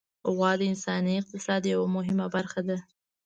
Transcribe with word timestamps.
غوا 0.35 0.51
د 0.59 0.61
انساني 0.71 1.13
اقتصاد 1.17 1.61
یوه 1.73 1.87
مهمه 1.95 2.25
برخه 2.35 2.61
ده. 2.67 2.77